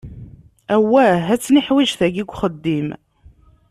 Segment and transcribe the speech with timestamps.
[0.75, 2.89] Awwah ad tt-niḥwiǧ tagi deg uxeddim.